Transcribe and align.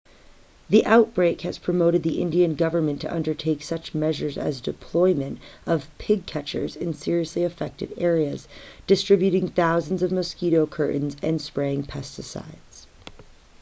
the 0.67 0.83
outbreak 0.87 1.41
has 1.41 1.59
prompted 1.59 2.01
the 2.01 2.19
indian 2.23 2.55
government 2.55 2.99
to 2.99 3.13
undertake 3.13 3.61
such 3.61 3.93
measures 3.93 4.35
as 4.35 4.59
deployment 4.59 5.37
of 5.67 5.95
pig 5.99 6.25
catchers 6.25 6.75
in 6.75 6.91
seriously 6.91 7.43
affected 7.43 7.93
areas 7.99 8.47
distributing 8.87 9.47
thousands 9.47 10.01
of 10.01 10.11
mosquito 10.11 10.65
curtains 10.65 11.15
and 11.21 11.39
spraying 11.39 11.83
pesticides 11.83 12.87